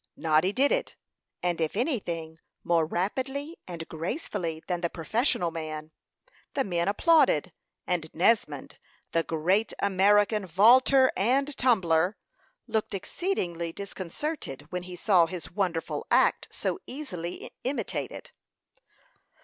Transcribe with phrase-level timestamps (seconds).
[0.17, 0.95] Noddy did it,
[1.43, 5.91] and if anything, more rapidly and gracefully than the professional man.
[6.55, 7.53] The men applauded,
[7.85, 8.79] and Nesmond
[9.11, 12.17] "the great American vaulter and tumbler"
[12.65, 18.31] looked exceedingly disconcerted when he saw his wonderful act so easily imitated.